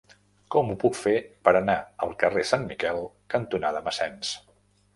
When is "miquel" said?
2.73-3.05